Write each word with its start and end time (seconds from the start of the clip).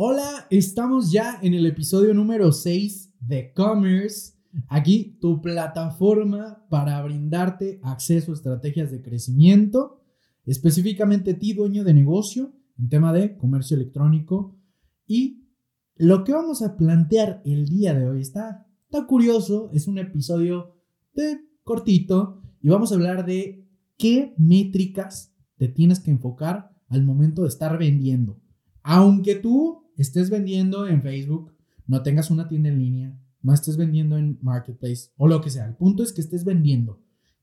Hola, 0.00 0.46
estamos 0.48 1.10
ya 1.10 1.40
en 1.42 1.54
el 1.54 1.66
episodio 1.66 2.14
número 2.14 2.52
6 2.52 3.14
de 3.18 3.52
Commerce. 3.52 4.34
Aquí 4.68 5.18
tu 5.20 5.42
plataforma 5.42 6.64
para 6.70 7.02
brindarte 7.02 7.80
acceso 7.82 8.30
a 8.30 8.34
estrategias 8.36 8.92
de 8.92 9.02
crecimiento, 9.02 10.00
específicamente 10.46 11.34
ti, 11.34 11.52
dueño 11.52 11.82
de 11.82 11.94
negocio, 11.94 12.52
en 12.78 12.88
tema 12.88 13.12
de 13.12 13.36
comercio 13.36 13.76
electrónico. 13.76 14.56
Y 15.04 15.48
lo 15.96 16.22
que 16.22 16.30
vamos 16.30 16.62
a 16.62 16.76
plantear 16.76 17.42
el 17.44 17.66
día 17.66 17.92
de 17.92 18.08
hoy 18.08 18.20
está, 18.20 18.68
está 18.84 19.04
curioso, 19.04 19.68
es 19.72 19.88
un 19.88 19.98
episodio 19.98 20.76
de 21.12 21.40
cortito 21.64 22.40
y 22.62 22.68
vamos 22.68 22.92
a 22.92 22.94
hablar 22.94 23.26
de 23.26 23.66
qué 23.96 24.32
métricas 24.38 25.34
te 25.56 25.66
tienes 25.66 25.98
que 25.98 26.12
enfocar 26.12 26.70
al 26.86 27.02
momento 27.02 27.42
de 27.42 27.48
estar 27.48 27.76
vendiendo. 27.78 28.40
Aunque 28.84 29.34
tú 29.34 29.87
estés 29.98 30.30
vendiendo 30.30 30.86
en 30.86 31.02
Facebook, 31.02 31.52
no 31.86 32.02
tengas 32.02 32.30
una 32.30 32.48
tienda 32.48 32.68
en 32.68 32.78
línea, 32.78 33.18
no 33.42 33.52
estés 33.52 33.76
vendiendo 33.76 34.16
en 34.16 34.38
Marketplace 34.42 35.10
o 35.16 35.28
lo 35.28 35.40
que 35.40 35.50
sea. 35.50 35.66
El 35.66 35.74
punto 35.74 36.02
es 36.02 36.12
que 36.12 36.20
estés 36.20 36.44
vendiendo. 36.44 37.00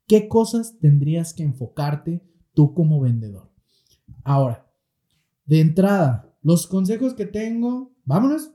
¿Qué 0.07 0.27
cosas 0.27 0.77
tendrías 0.79 1.34
que 1.34 1.43
enfocarte 1.43 2.21
tú 2.53 2.73
como 2.73 3.02
vendedor? 3.02 3.52
Ahora, 4.23 4.65
de 5.45 5.62
entrada, 5.62 6.34
los 6.41 6.67
consejos 6.67 7.13
que 7.13 7.26
tengo, 7.26 7.91
vámonos 8.05 8.52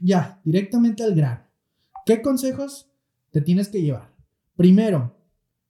ya, 0.00 0.40
directamente 0.44 1.02
al 1.02 1.14
grano. 1.14 1.42
¿Qué 2.06 2.22
consejos 2.22 2.90
te 3.30 3.40
tienes 3.40 3.68
que 3.68 3.82
llevar? 3.82 4.14
Primero, 4.56 5.16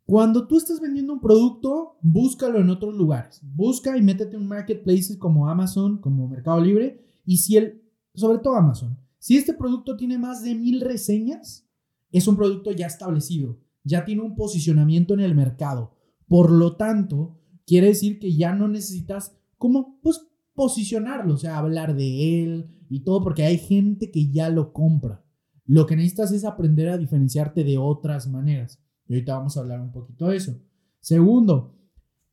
cuando 0.05 0.47
tú 0.49 0.57
estás 0.57 0.81
vendiendo 0.81 1.13
un 1.13 1.21
producto, 1.21 1.97
búscalo 2.03 2.59
en 2.59 2.71
otros 2.71 2.95
lugares. 2.95 3.41
Busca 3.43 3.97
y 3.97 4.03
métete 4.03 4.37
en 4.37 4.47
marketplaces 4.47 5.17
como 5.17 5.49
Amazon, 5.49 5.99
como 5.99 6.29
Mercado 6.29 6.61
Libre 6.61 7.10
y 7.25 7.39
si 7.39 7.57
el, 7.57 7.83
sobre 8.15 8.39
todo 8.39 8.57
Amazon, 8.57 8.99
si 9.19 9.37
este 9.37 9.55
producto 9.55 9.97
tiene 9.97 10.19
más 10.19 10.43
de 10.43 10.55
mil 10.55 10.81
reseñas, 10.81 11.69
es 12.11 12.27
un 12.27 12.37
producto 12.37 12.73
ya 12.73 12.87
establecido, 12.87 13.61
ya 13.85 14.05
tiene 14.05 14.23
un 14.23 14.35
posicionamiento 14.35 15.15
en 15.15 15.21
el 15.21 15.35
mercado. 15.35 15.95
Por 16.27 16.51
lo 16.51 16.77
tanto, 16.77 17.39
quiere 17.67 17.89
decir 17.89 18.19
que 18.19 18.35
ya 18.35 18.55
no 18.55 18.69
necesitas 18.69 19.37
como 19.59 20.01
pues 20.01 20.27
posicionarlo, 20.55 21.35
o 21.35 21.37
sea, 21.37 21.59
hablar 21.59 21.95
de 21.95 22.43
él 22.43 22.71
y 22.89 23.01
todo, 23.01 23.23
porque 23.23 23.45
hay 23.45 23.59
gente 23.59 24.11
que 24.11 24.31
ya 24.31 24.49
lo 24.49 24.73
compra. 24.73 25.25
Lo 25.67 25.87
que 25.87 25.97
necesitas 25.97 26.33
es 26.33 26.45
aprender 26.45 26.89
a 26.89 26.99
diferenciarte 26.99 27.63
de 27.63 27.79
otras 27.79 28.29
maneras. 28.29 28.83
Y 29.07 29.15
ahorita 29.15 29.37
vamos 29.37 29.57
a 29.57 29.61
hablar 29.61 29.81
un 29.81 29.93
poquito 29.93 30.29
de 30.29 30.37
eso. 30.37 30.59
Segundo, 31.01 31.77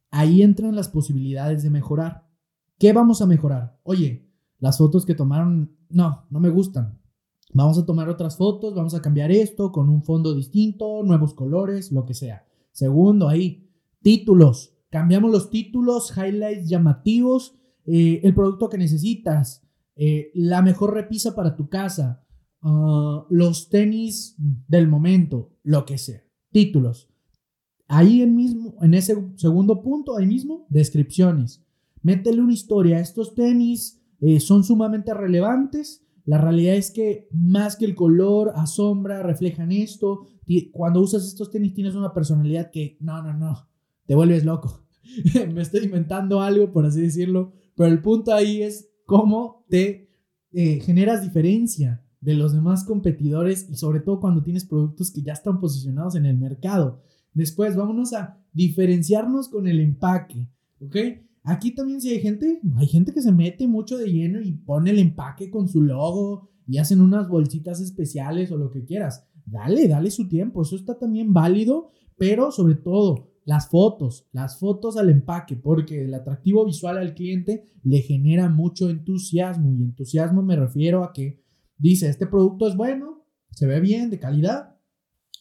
ahí 0.10 0.42
entran 0.42 0.76
las 0.76 0.90
posibilidades 0.90 1.64
de 1.64 1.70
mejorar. 1.70 2.28
¿Qué 2.80 2.94
vamos 2.94 3.22
a 3.22 3.28
mejorar? 3.28 3.80
Oye, 3.84 4.27
las 4.60 4.78
fotos 4.78 5.06
que 5.06 5.16
tomaron, 5.16 5.76
no, 5.90 6.26
no 6.30 6.40
me 6.40 6.50
gustan. 6.50 7.00
Vamos 7.54 7.78
a 7.78 7.86
tomar 7.86 8.10
otras 8.10 8.38
fotos, 8.38 8.76
vamos 8.76 8.94
a 8.94 9.02
cambiar 9.02 9.32
esto 9.32 9.72
con 9.72 9.90
un 9.90 10.04
fondo 10.04 10.36
distinto, 10.36 11.04
nuevos 11.04 11.34
colores, 11.34 11.92
lo 11.92 12.06
que 12.06 12.14
sea. 12.14 12.46
Segundo, 12.72 13.30
ahí, 13.30 13.70
títulos. 14.02 14.74
Cambiamos 14.90 15.32
los 15.32 15.50
títulos, 15.50 16.14
highlights 16.16 16.70
llamativos, 16.70 17.56
eh, 17.86 18.22
el 18.24 18.34
producto 18.34 18.70
que 18.70 18.78
necesitas, 18.78 19.64
eh, 19.96 20.32
la 20.34 20.62
mejor 20.62 20.94
repisa 20.94 21.36
para 21.36 21.56
tu 21.56 21.70
casa, 21.70 22.24
ah, 22.62 23.26
los 23.30 23.70
tenis 23.70 24.36
del 24.68 24.88
momento, 24.88 25.54
lo 25.64 25.86
que 25.86 25.98
sea. 25.98 26.24
Títulos. 26.52 27.10
Ahí 27.88 28.22
en, 28.22 28.36
mismo, 28.36 28.76
en 28.82 28.94
ese 28.94 29.16
segundo 29.36 29.82
punto, 29.82 30.18
ahí 30.18 30.28
mismo, 30.28 30.66
descripciones. 30.70 31.64
Métele 32.02 32.42
una 32.42 32.54
historia. 32.54 33.00
Estos 33.00 33.34
tenis 33.34 33.97
eh, 34.22 34.40
son 34.40 34.64
sumamente 34.64 35.14
relevantes. 35.14 36.04
La 36.26 36.38
realidad 36.38 36.76
es 36.76 36.92
que 36.92 37.28
más 37.32 37.76
que 37.76 37.86
el 37.86 37.96
color, 37.96 38.52
asombra, 38.56 39.23
reflejan 39.23 39.72
esto. 39.72 40.28
Cuando 40.72 41.02
usas 41.02 41.26
estos 41.26 41.52
tenis 41.52 41.73
tienes 41.73 41.96
una 41.96 42.14
personalidad 42.14 42.70
que, 42.72 42.98
no, 43.00 43.22
no, 43.22 43.33
no, 43.33 43.70
te 44.05 44.16
vuelves 44.16 44.44
loco. 44.44 44.86
Me 45.54 45.61
estoy 45.61 45.86
inventando 45.86 46.42
algo, 46.42 46.72
por 46.72 46.86
así 46.86 47.02
decirlo, 47.02 47.54
pero 47.76 47.89
el 47.89 48.02
punto 48.02 48.33
ahí 48.33 48.61
es 48.61 48.89
cómo 49.05 49.66
te 49.70 50.10
eh, 50.52 50.80
generas 50.82 51.22
diferencia 51.22 52.04
de 52.20 52.34
los 52.34 52.54
demás 52.54 52.84
competidores 52.84 53.70
y 53.70 53.76
sobre 53.76 53.99
todo 53.99 54.20
cuando 54.20 54.44
tienes 54.44 54.66
productos 54.66 55.11
que 55.11 55.22
ya 55.22 55.34
están 55.34 55.60
posicionados 55.60 56.16
en 56.16 56.26
el 56.26 56.38
mercado. 56.38 57.04
Después, 57.34 57.76
vámonos 57.76 58.14
a 58.14 58.44
diferenciarnos 58.52 59.48
con 59.49 59.67
el 59.67 59.80
empaque, 59.80 60.49
¿ok? 60.80 60.95
Aquí 61.48 61.74
también 61.74 62.02
si 62.02 62.10
hay 62.10 62.20
gente, 62.20 62.60
hay 62.76 62.88
gente 62.88 63.14
que 63.14 63.22
se 63.22 63.32
mete 63.32 63.68
mucho 63.68 63.98
de 63.98 64.12
lleno 64.12 64.42
y 64.42 64.52
pone 64.52 64.90
el 64.90 65.00
empaque 65.00 65.50
con 65.50 65.70
su 65.70 65.82
logo 65.82 66.50
y 66.68 66.78
hacen 66.78 67.00
unas 67.00 67.30
bolsitas 67.30 67.80
especiales 67.80 68.52
o 68.52 68.58
lo 68.58 68.70
que 68.70 68.84
quieras. 68.84 69.26
Dale, 69.46 69.88
dale 69.88 70.12
su 70.12 70.28
tiempo, 70.28 70.64
eso 70.64 70.76
está 70.76 71.00
también 71.00 71.32
válido, 71.32 71.92
pero 72.18 72.52
sobre 72.52 72.76
todo 72.76 73.32
las 73.46 73.70
fotos, 73.70 74.28
las 74.34 74.60
fotos 74.60 74.98
al 74.98 75.10
empaque, 75.10 75.56
porque 75.56 76.04
el 76.04 76.14
atractivo 76.14 76.66
visual 76.66 76.98
al 76.98 77.14
cliente 77.14 77.64
le 77.82 78.02
genera 78.02 78.50
mucho 78.50 78.90
entusiasmo 78.90 79.72
y 79.72 79.84
entusiasmo 79.84 80.44
me 80.44 80.58
refiero 80.58 81.06
a 81.06 81.14
que 81.14 81.46
dice, 81.78 82.10
este 82.10 82.28
producto 82.28 82.68
es 82.68 82.76
bueno, 82.76 83.26
se 83.52 83.68
ve 83.68 83.80
bien, 83.80 84.10
de 84.10 84.20
calidad, 84.20 84.76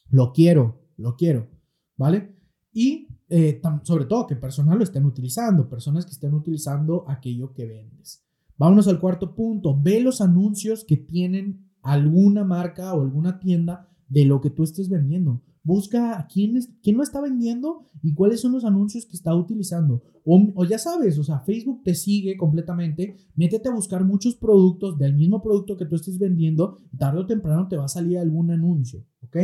lo 0.08 0.32
quiero, 0.32 0.86
lo 0.96 1.16
quiero, 1.16 1.48
¿vale? 1.96 2.36
Y 2.72 3.05
eh, 3.28 3.60
sobre 3.82 4.04
todo 4.04 4.26
que 4.26 4.36
personas 4.36 4.76
lo 4.76 4.84
estén 4.84 5.04
utilizando, 5.04 5.68
personas 5.68 6.04
que 6.04 6.12
estén 6.12 6.34
utilizando 6.34 7.04
aquello 7.08 7.52
que 7.52 7.66
vendes. 7.66 8.24
Vámonos 8.56 8.88
al 8.88 9.00
cuarto 9.00 9.34
punto, 9.34 9.78
ve 9.78 10.00
los 10.00 10.20
anuncios 10.20 10.84
que 10.84 10.96
tienen 10.96 11.66
alguna 11.82 12.44
marca 12.44 12.94
o 12.94 13.02
alguna 13.02 13.38
tienda 13.38 13.88
de 14.08 14.24
lo 14.24 14.40
que 14.40 14.50
tú 14.50 14.62
estés 14.62 14.88
vendiendo. 14.88 15.42
Busca 15.62 16.18
a 16.18 16.26
quién, 16.28 16.56
es, 16.56 16.70
quién 16.82 16.96
lo 16.96 17.02
está 17.02 17.20
vendiendo 17.20 17.84
y 18.02 18.14
cuáles 18.14 18.40
son 18.40 18.52
los 18.52 18.64
anuncios 18.64 19.04
que 19.04 19.16
está 19.16 19.34
utilizando. 19.34 20.02
O, 20.24 20.64
ya 20.64 20.78
sabes, 20.78 21.18
o 21.18 21.24
sea, 21.24 21.40
Facebook 21.40 21.82
te 21.84 21.94
sigue 21.94 22.36
completamente. 22.36 23.16
Métete 23.34 23.68
a 23.68 23.74
buscar 23.74 24.04
muchos 24.04 24.36
productos 24.36 24.96
del 24.98 25.14
mismo 25.14 25.42
producto 25.42 25.76
que 25.76 25.86
tú 25.86 25.96
estés 25.96 26.18
vendiendo. 26.18 26.78
Tarde 26.96 27.20
o 27.20 27.26
temprano 27.26 27.68
te 27.68 27.76
va 27.76 27.84
a 27.84 27.88
salir 27.88 28.18
algún 28.18 28.50
anuncio, 28.50 29.04
¿ok? 29.22 29.36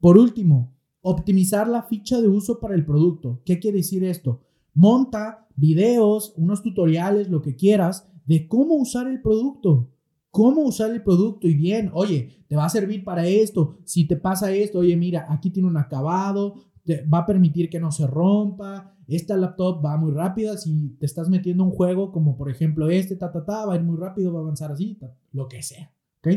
Por 0.00 0.18
último, 0.18 0.74
Optimizar 1.06 1.68
la 1.68 1.82
ficha 1.82 2.22
de 2.22 2.28
uso 2.28 2.60
para 2.60 2.74
el 2.74 2.86
producto. 2.86 3.42
¿Qué 3.44 3.58
quiere 3.58 3.76
decir 3.76 4.04
esto? 4.04 4.40
Monta 4.72 5.46
videos, 5.54 6.32
unos 6.38 6.62
tutoriales, 6.62 7.28
lo 7.28 7.42
que 7.42 7.56
quieras, 7.56 8.08
de 8.24 8.48
cómo 8.48 8.76
usar 8.76 9.06
el 9.08 9.20
producto. 9.20 9.90
Cómo 10.30 10.62
usar 10.62 10.92
el 10.92 11.02
producto 11.02 11.46
y 11.46 11.54
bien, 11.54 11.90
oye, 11.92 12.44
te 12.48 12.56
va 12.56 12.64
a 12.64 12.70
servir 12.70 13.04
para 13.04 13.26
esto. 13.26 13.76
Si 13.84 14.06
te 14.06 14.16
pasa 14.16 14.50
esto, 14.50 14.78
oye, 14.78 14.96
mira, 14.96 15.26
aquí 15.28 15.50
tiene 15.50 15.68
un 15.68 15.76
acabado, 15.76 16.54
te 16.84 17.04
va 17.04 17.18
a 17.18 17.26
permitir 17.26 17.68
que 17.68 17.78
no 17.78 17.92
se 17.92 18.06
rompa. 18.06 18.96
Esta 19.06 19.36
laptop 19.36 19.84
va 19.84 19.98
muy 19.98 20.10
rápida. 20.10 20.56
Si 20.56 20.96
te 20.98 21.04
estás 21.04 21.28
metiendo 21.28 21.64
un 21.64 21.70
juego 21.70 22.12
como 22.12 22.34
por 22.38 22.50
ejemplo 22.50 22.88
este, 22.88 23.14
ta, 23.16 23.30
ta, 23.30 23.44
ta, 23.44 23.66
va 23.66 23.74
a 23.74 23.76
ir 23.76 23.82
muy 23.82 23.98
rápido, 23.98 24.32
va 24.32 24.40
a 24.40 24.42
avanzar 24.42 24.72
así, 24.72 24.98
lo 25.32 25.48
que 25.48 25.62
sea. 25.62 25.92
¿Ok? 26.20 26.28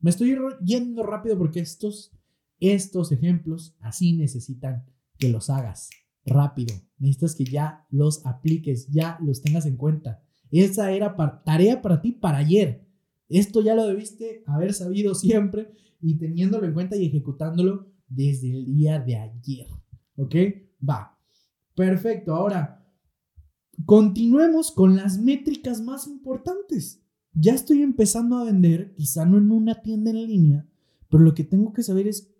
Me 0.00 0.10
estoy 0.10 0.36
yendo 0.62 1.02
rápido 1.02 1.36
porque 1.36 1.60
estos 1.60 2.12
estos 2.60 3.10
ejemplos 3.12 3.74
así 3.80 4.12
necesitan 4.12 4.84
que 5.18 5.28
los 5.28 5.50
hagas 5.50 5.90
rápido. 6.24 6.74
Necesitas 6.98 7.34
que 7.34 7.44
ya 7.44 7.86
los 7.90 8.24
apliques, 8.26 8.88
ya 8.88 9.18
los 9.22 9.42
tengas 9.42 9.66
en 9.66 9.76
cuenta. 9.76 10.22
Esa 10.50 10.92
era 10.92 11.16
tarea 11.44 11.80
para 11.80 12.00
ti 12.00 12.12
para 12.12 12.38
ayer. 12.38 12.86
Esto 13.28 13.62
ya 13.62 13.74
lo 13.74 13.86
debiste 13.86 14.42
haber 14.46 14.74
sabido 14.74 15.14
siempre 15.14 15.72
y 16.00 16.16
teniéndolo 16.16 16.66
en 16.66 16.74
cuenta 16.74 16.96
y 16.96 17.06
ejecutándolo 17.06 17.86
desde 18.08 18.50
el 18.50 18.66
día 18.66 18.98
de 18.98 19.16
ayer. 19.16 19.66
¿Ok? 20.16 20.34
Va. 20.86 21.16
Perfecto. 21.74 22.34
Ahora, 22.34 22.84
continuemos 23.86 24.72
con 24.72 24.96
las 24.96 25.18
métricas 25.18 25.80
más 25.80 26.06
importantes. 26.06 27.00
Ya 27.32 27.54
estoy 27.54 27.82
empezando 27.82 28.38
a 28.38 28.44
vender, 28.44 28.92
quizá 28.96 29.24
no 29.24 29.38
en 29.38 29.50
una 29.52 29.80
tienda 29.80 30.10
en 30.10 30.26
línea, 30.26 30.66
pero 31.08 31.22
lo 31.22 31.32
que 31.32 31.44
tengo 31.44 31.72
que 31.72 31.84
saber 31.84 32.08
es 32.08 32.34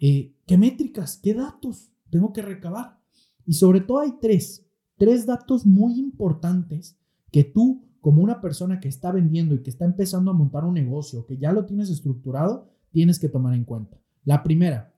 eh, 0.00 0.34
qué 0.46 0.56
métricas, 0.56 1.18
qué 1.22 1.34
datos 1.34 1.90
tengo 2.10 2.32
que 2.32 2.42
recabar. 2.42 2.98
Y 3.46 3.54
sobre 3.54 3.80
todo 3.80 4.00
hay 4.00 4.14
tres, 4.20 4.66
tres 4.96 5.26
datos 5.26 5.66
muy 5.66 5.98
importantes 5.98 6.98
que 7.30 7.44
tú, 7.44 7.84
como 8.00 8.22
una 8.22 8.40
persona 8.40 8.80
que 8.80 8.88
está 8.88 9.10
vendiendo 9.12 9.54
y 9.54 9.62
que 9.62 9.70
está 9.70 9.84
empezando 9.84 10.30
a 10.30 10.34
montar 10.34 10.64
un 10.64 10.74
negocio, 10.74 11.26
que 11.26 11.36
ya 11.36 11.52
lo 11.52 11.66
tienes 11.66 11.90
estructurado, 11.90 12.70
tienes 12.90 13.18
que 13.18 13.28
tomar 13.28 13.54
en 13.54 13.64
cuenta. 13.64 13.98
La 14.24 14.42
primera, 14.42 14.94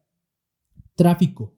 tráfico, 0.95 1.55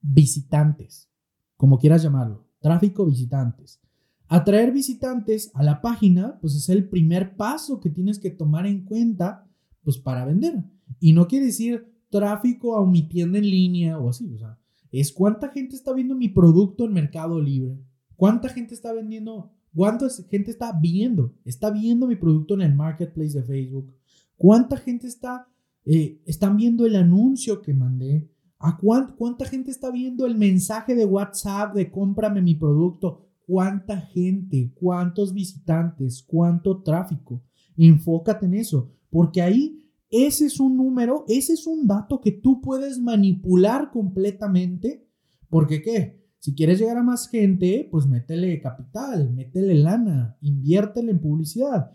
visitantes, 0.00 1.10
como 1.56 1.78
quieras 1.78 2.02
llamarlo, 2.02 2.46
tráfico, 2.60 3.06
visitantes. 3.06 3.80
Atraer 4.28 4.72
visitantes 4.72 5.50
a 5.54 5.62
la 5.62 5.80
página, 5.80 6.38
pues 6.40 6.54
es 6.54 6.68
el 6.68 6.88
primer 6.88 7.36
paso 7.36 7.80
que 7.80 7.90
tienes 7.90 8.18
que 8.18 8.30
tomar 8.30 8.66
en 8.66 8.84
cuenta, 8.84 9.46
pues 9.82 9.98
para 9.98 10.24
vender. 10.24 10.64
Y 10.98 11.12
no 11.12 11.28
quiere 11.28 11.46
decir 11.46 11.93
tráfico 12.18 12.76
a 12.76 12.86
mi 12.86 13.08
tienda 13.08 13.38
en 13.38 13.50
línea 13.50 13.98
o 13.98 14.10
así, 14.10 14.32
o 14.34 14.38
sea, 14.38 14.58
es 14.92 15.12
cuánta 15.12 15.48
gente 15.48 15.74
está 15.74 15.92
viendo 15.92 16.14
mi 16.14 16.28
producto 16.28 16.84
en 16.84 16.92
Mercado 16.92 17.40
Libre, 17.40 17.78
cuánta 18.16 18.48
gente 18.48 18.74
está 18.74 18.92
vendiendo, 18.92 19.50
¿Cuánta 19.74 20.08
gente 20.30 20.52
está 20.52 20.72
viendo? 20.72 21.34
Está 21.44 21.70
viendo 21.70 22.06
mi 22.06 22.14
producto 22.14 22.54
en 22.54 22.62
el 22.62 22.74
marketplace 22.74 23.40
de 23.40 23.42
Facebook. 23.42 23.92
¿Cuánta 24.36 24.76
gente 24.76 25.08
está, 25.08 25.48
eh, 25.84 26.20
están 26.26 26.56
viendo 26.56 26.86
el 26.86 26.94
anuncio 26.94 27.60
que 27.60 27.74
mandé? 27.74 28.30
¿A 28.58 28.78
cuánta 28.78 29.44
gente 29.46 29.72
está 29.72 29.90
viendo 29.90 30.26
el 30.26 30.36
mensaje 30.36 30.94
de 30.94 31.04
WhatsApp 31.04 31.74
de 31.74 31.90
cómprame 31.90 32.40
mi 32.40 32.54
producto? 32.54 33.26
¿Cuánta 33.46 34.00
gente? 34.00 34.70
¿Cuántos 34.74 35.34
visitantes? 35.34 36.22
¿Cuánto 36.22 36.82
tráfico? 36.82 37.42
Enfócate 37.76 38.46
en 38.46 38.54
eso, 38.54 38.92
porque 39.10 39.42
ahí 39.42 39.83
ese 40.10 40.46
es 40.46 40.60
un 40.60 40.76
número, 40.76 41.24
ese 41.28 41.54
es 41.54 41.66
un 41.66 41.86
dato 41.86 42.20
que 42.20 42.32
tú 42.32 42.60
puedes 42.60 42.98
manipular 42.98 43.90
completamente. 43.90 45.08
Porque 45.48 45.82
qué? 45.82 46.24
Si 46.38 46.54
quieres 46.54 46.78
llegar 46.78 46.98
a 46.98 47.02
más 47.02 47.28
gente, 47.28 47.88
pues 47.90 48.06
métele 48.06 48.60
capital, 48.60 49.32
métele 49.32 49.74
lana, 49.74 50.36
inviértele 50.40 51.10
en 51.10 51.20
publicidad. 51.20 51.92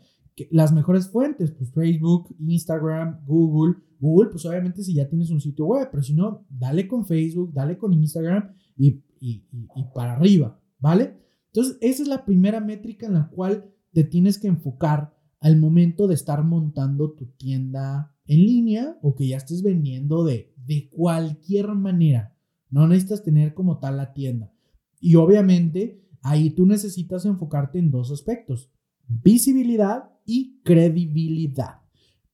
Las 0.49 0.73
mejores 0.73 1.09
fuentes, 1.09 1.51
pues 1.51 1.71
Facebook, 1.71 2.35
Instagram, 2.39 3.23
Google. 3.25 3.75
Google, 3.99 4.29
pues 4.31 4.45
obviamente 4.45 4.81
si 4.81 4.93
ya 4.93 5.09
tienes 5.09 5.29
un 5.29 5.41
sitio 5.41 5.65
web, 5.65 5.89
pero 5.91 6.01
si 6.01 6.13
no, 6.13 6.45
dale 6.49 6.87
con 6.87 7.05
Facebook, 7.05 7.53
dale 7.53 7.77
con 7.77 7.93
Instagram 7.93 8.53
y, 8.77 9.01
y, 9.19 9.45
y 9.51 9.83
para 9.93 10.13
arriba, 10.13 10.57
¿vale? 10.79 11.17
Entonces, 11.47 11.77
esa 11.81 12.03
es 12.03 12.07
la 12.07 12.23
primera 12.23 12.61
métrica 12.61 13.07
en 13.07 13.15
la 13.15 13.27
cual 13.29 13.65
te 13.91 14.03
tienes 14.03 14.39
que 14.39 14.47
enfocar 14.47 15.13
al 15.39 15.57
momento 15.57 16.07
de 16.07 16.15
estar 16.15 16.43
montando 16.43 17.11
tu 17.11 17.27
tienda 17.27 18.15
en 18.25 18.45
línea 18.45 18.97
o 19.01 19.15
que 19.15 19.27
ya 19.27 19.37
estés 19.37 19.63
vendiendo 19.63 20.23
de, 20.23 20.53
de 20.65 20.89
cualquier 20.89 21.69
manera. 21.69 22.35
No 22.69 22.87
necesitas 22.87 23.23
tener 23.23 23.53
como 23.53 23.79
tal 23.79 23.97
la 23.97 24.13
tienda. 24.13 24.53
Y 24.99 25.15
obviamente 25.15 26.03
ahí 26.21 26.51
tú 26.51 26.65
necesitas 26.65 27.25
enfocarte 27.25 27.79
en 27.79 27.91
dos 27.91 28.11
aspectos, 28.11 28.69
visibilidad 29.07 30.11
y 30.25 30.61
credibilidad. 30.63 31.81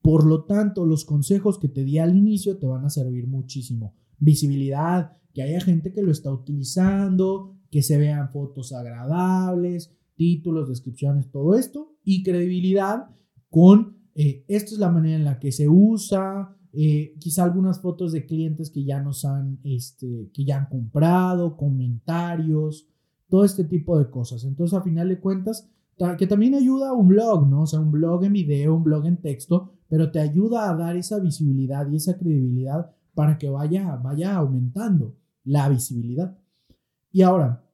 Por 0.02 0.26
lo 0.26 0.44
tanto, 0.44 0.84
los 0.86 1.04
consejos 1.04 1.58
que 1.58 1.68
te 1.68 1.82
di 1.82 1.98
al 1.98 2.16
inicio 2.16 2.58
te 2.58 2.66
van 2.66 2.84
a 2.84 2.90
servir 2.90 3.26
muchísimo. 3.26 3.94
Visibilidad, 4.18 5.16
que 5.32 5.42
haya 5.42 5.60
gente 5.60 5.92
que 5.92 6.02
lo 6.02 6.12
está 6.12 6.32
utilizando, 6.32 7.56
que 7.70 7.82
se 7.82 7.98
vean 7.98 8.30
fotos 8.30 8.72
agradables, 8.72 9.92
títulos, 10.16 10.68
descripciones, 10.68 11.30
todo 11.30 11.54
esto. 11.54 11.94
Y 12.04 12.22
credibilidad 12.22 13.10
con, 13.50 13.98
eh, 14.14 14.44
esta 14.48 14.72
es 14.72 14.78
la 14.78 14.90
manera 14.90 15.16
en 15.16 15.24
la 15.24 15.38
que 15.38 15.52
se 15.52 15.68
usa, 15.68 16.56
eh, 16.72 17.14
quizá 17.18 17.44
algunas 17.44 17.80
fotos 17.80 18.12
de 18.12 18.26
clientes 18.26 18.70
que 18.70 18.84
ya 18.84 19.00
nos 19.00 19.24
han, 19.24 19.60
este, 19.64 20.30
que 20.34 20.44
ya 20.44 20.58
han 20.58 20.68
comprado, 20.68 21.56
comentarios, 21.56 22.86
todo 23.28 23.44
este 23.44 23.64
tipo 23.64 23.98
de 23.98 24.10
cosas. 24.10 24.44
Entonces, 24.44 24.78
a 24.78 24.82
final 24.82 25.08
de 25.08 25.20
cuentas, 25.20 25.70
que 26.18 26.26
también 26.26 26.54
ayuda 26.54 26.90
a 26.90 26.92
un 26.92 27.08
blog, 27.08 27.48
¿no? 27.48 27.62
O 27.62 27.66
sea, 27.66 27.80
un 27.80 27.90
blog 27.90 28.24
en 28.24 28.34
video, 28.34 28.74
un 28.74 28.84
blog 28.84 29.06
en 29.06 29.16
texto, 29.16 29.72
pero 29.88 30.10
te 30.10 30.20
ayuda 30.20 30.68
a 30.68 30.76
dar 30.76 30.96
esa 30.96 31.18
visibilidad 31.18 31.88
y 31.90 31.96
esa 31.96 32.18
credibilidad 32.18 32.90
para 33.14 33.38
que 33.38 33.48
vaya, 33.48 33.96
vaya 33.96 34.36
aumentando 34.36 35.16
la 35.44 35.70
visibilidad. 35.70 36.36
Y 37.10 37.22
ahora, 37.22 37.64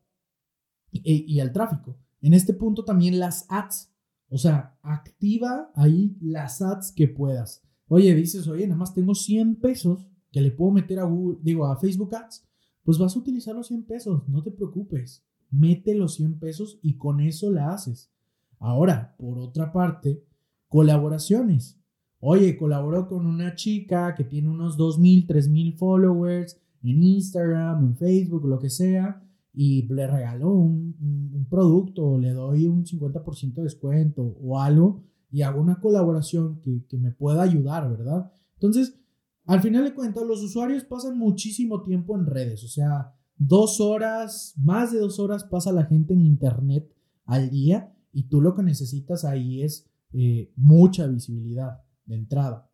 y, 0.93 1.25
y 1.27 1.41
el 1.41 1.51
tráfico. 1.53 1.97
En 2.23 2.35
este 2.35 2.55
punto 2.55 2.85
también 2.85 3.19
las 3.19 3.45
ads. 3.49 3.93
O 4.29 4.39
sea, 4.39 4.79
activa 4.83 5.71
ahí 5.75 6.17
las 6.21 6.63
ads 6.63 6.93
que 6.93 7.09
puedas. 7.09 7.63
Oye, 7.89 8.15
dices, 8.15 8.49
oye, 8.49 8.67
nada 8.67 8.79
más 8.79 8.95
tengo 8.95 9.15
100 9.15 9.57
pesos 9.57 10.09
que 10.31 10.41
le 10.41 10.51
puedo 10.51 10.73
meter 10.73 10.99
a 10.99 11.05
Google, 11.05 11.39
digo, 11.43 11.67
a 11.67 11.77
Facebook 11.77 12.15
Ads. 12.15 12.47
Pues 12.85 12.97
vas 12.99 13.15
a 13.15 13.19
utilizar 13.19 13.55
los 13.55 13.67
100 13.67 13.85
pesos, 13.85 14.27
no 14.29 14.43
te 14.43 14.51
preocupes. 14.51 15.23
Mete 15.51 15.95
los 15.95 16.15
100 16.15 16.39
pesos 16.39 16.79
y 16.83 16.97
con 16.97 17.21
eso 17.21 17.51
la 17.53 17.75
haces. 17.75 18.11
Ahora, 18.59 19.15
por 19.19 19.39
otra 19.39 19.73
parte, 19.73 20.25
colaboraciones. 20.69 21.79
Oye, 22.19 22.57
colaboró 22.57 23.09
con 23.09 23.27
una 23.27 23.55
chica 23.55 24.15
que 24.15 24.25
tiene 24.25 24.49
unos 24.49 24.79
2.000, 24.79 25.27
3.000 25.27 25.77
followers 25.77 26.59
en 26.83 27.03
Instagram, 27.03 27.85
en 27.85 27.97
Facebook, 27.97 28.47
lo 28.47 28.59
que 28.59 28.71
sea, 28.71 29.23
y 29.55 29.83
le 29.93 30.07
regaló 30.07 30.51
un, 30.51 30.97
un 31.33 31.47
producto, 31.49 32.19
le 32.19 32.33
doy 32.33 32.67
un 32.67 32.85
50% 32.85 33.55
de 33.55 33.63
descuento 33.63 34.23
o 34.23 34.59
algo 34.59 35.05
y 35.31 35.43
hago 35.43 35.61
una 35.61 35.81
colaboración 35.81 36.61
que, 36.61 36.85
que 36.87 36.99
me 36.99 37.11
pueda 37.11 37.43
ayudar, 37.43 37.91
¿verdad? 37.91 38.31
Entonces, 38.55 38.99
al 39.45 39.61
final 39.61 39.85
de 39.85 39.95
cuentas, 39.95 40.25
los 40.27 40.43
usuarios 40.43 40.85
pasan 40.85 41.19
muchísimo 41.19 41.83
tiempo 41.83 42.17
en 42.17 42.27
redes, 42.27 42.65
o 42.65 42.69
sea, 42.69 43.15
dos 43.37 43.81
horas, 43.81 44.55
más 44.57 44.93
de 44.93 45.01
dos 45.01 45.19
horas 45.19 45.45
pasa 45.45 45.73
la 45.73 45.85
gente 45.85 46.15
en 46.15 46.21
Internet 46.21 46.95
al 47.25 47.51
día 47.51 47.95
y 48.13 48.25
tú 48.25 48.41
lo 48.41 48.55
que 48.55 48.63
necesitas 48.63 49.25
ahí 49.25 49.63
es 49.63 49.91
eh, 50.13 50.53
mucha 50.57 51.07
visibilidad 51.07 51.83
de 52.05 52.17
entrada. 52.17 52.71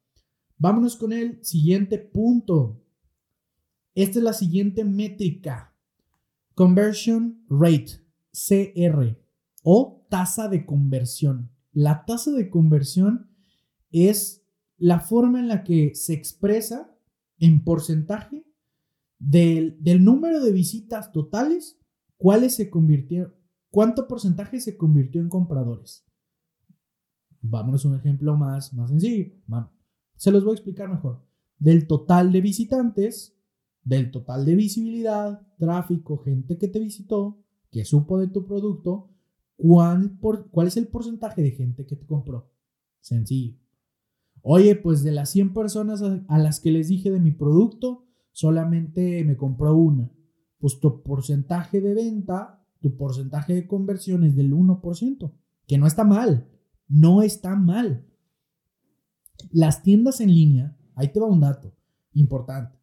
Vámonos 0.58 0.96
con 0.96 1.12
el 1.12 1.44
siguiente 1.44 1.98
punto. 1.98 2.82
Esta 3.94 4.18
es 4.18 4.24
la 4.24 4.32
siguiente 4.32 4.84
métrica. 4.84 5.74
Conversion 6.58 7.44
Rate, 7.48 8.02
CR, 8.32 9.16
o 9.62 10.04
tasa 10.10 10.48
de 10.48 10.66
conversión. 10.66 11.52
La 11.70 12.04
tasa 12.04 12.32
de 12.32 12.50
conversión 12.50 13.30
es 13.92 14.44
la 14.76 14.98
forma 14.98 15.38
en 15.38 15.46
la 15.46 15.62
que 15.62 15.94
se 15.94 16.14
expresa 16.14 16.92
en 17.38 17.62
porcentaje 17.62 18.44
del, 19.20 19.78
número 20.02 20.42
de 20.42 20.50
visitas 20.50 21.12
totales, 21.12 21.78
cuáles 22.16 22.56
se 22.56 22.70
convirtieron, 22.70 23.36
cuánto 23.70 24.08
porcentaje 24.08 24.60
se 24.60 24.76
convirtió 24.76 25.20
en 25.20 25.28
compradores. 25.28 26.04
Vámonos 27.40 27.84
a 27.84 27.88
un 27.90 27.98
ejemplo 27.98 28.36
más, 28.36 28.74
más 28.74 28.90
sencillo. 28.90 29.32
Se 30.16 30.32
los 30.32 30.42
voy 30.42 30.54
a 30.54 30.56
explicar 30.56 30.88
mejor. 30.88 31.24
Del 31.60 31.86
total 31.86 32.32
de 32.32 32.40
visitantes, 32.40 33.37
del 33.88 34.10
total 34.10 34.44
de 34.44 34.54
visibilidad, 34.54 35.40
tráfico, 35.58 36.18
gente 36.18 36.58
que 36.58 36.68
te 36.68 36.78
visitó, 36.78 37.38
que 37.70 37.86
supo 37.86 38.18
de 38.18 38.28
tu 38.28 38.44
producto, 38.46 39.08
¿cuál, 39.56 40.18
por, 40.18 40.50
¿cuál 40.50 40.66
es 40.66 40.76
el 40.76 40.88
porcentaje 40.88 41.42
de 41.42 41.52
gente 41.52 41.86
que 41.86 41.96
te 41.96 42.04
compró? 42.04 42.52
Sencillo. 43.00 43.56
Oye, 44.42 44.76
pues 44.76 45.02
de 45.02 45.12
las 45.12 45.30
100 45.30 45.54
personas 45.54 46.02
a, 46.02 46.38
las 46.38 46.60
que 46.60 46.70
les 46.70 46.88
dije 46.88 47.10
de 47.10 47.18
mi 47.18 47.30
producto, 47.30 48.04
solamente 48.30 49.24
me 49.24 49.38
compró 49.38 49.74
una. 49.74 50.10
Pues 50.58 50.78
tu 50.80 51.02
porcentaje 51.02 51.80
de 51.80 51.94
venta, 51.94 52.62
tu 52.80 52.94
porcentaje 52.94 53.54
de 53.54 53.66
conversión 53.66 54.22
es 54.22 54.36
del 54.36 54.52
1%, 54.52 55.32
que 55.66 55.78
no 55.78 55.86
está 55.86 56.04
mal, 56.04 56.46
no 56.88 57.22
está 57.22 57.56
mal. 57.56 58.04
Las 59.50 59.82
tiendas 59.82 60.20
en 60.20 60.34
línea, 60.34 60.76
ahí 60.94 61.08
te 61.08 61.20
va 61.20 61.26
un 61.26 61.40
dato 61.40 61.72
importante. 62.12 62.77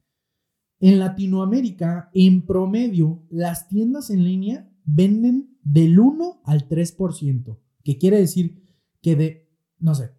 En 0.85 0.99
Latinoamérica, 0.99 2.11
en 2.13 2.45
promedio, 2.45 3.25
las 3.31 3.67
tiendas 3.67 4.11
en 4.11 4.23
línea 4.23 4.71
venden 4.83 5.57
del 5.63 5.97
1 5.99 6.43
al 6.43 6.69
3%, 6.69 7.59
que 7.83 7.97
quiere 7.97 8.19
decir 8.19 8.61
que 9.01 9.15
de, 9.15 9.49
no 9.79 9.95
sé, 9.95 10.11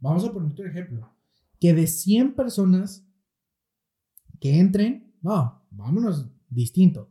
vamos 0.00 0.22
a 0.22 0.30
poner 0.30 0.52
un 0.52 0.66
ejemplo, 0.66 1.16
que 1.58 1.72
de 1.72 1.86
100 1.86 2.34
personas 2.34 3.08
que 4.38 4.58
entren, 4.60 5.16
no, 5.22 5.66
vámonos 5.70 6.30
distinto, 6.50 7.10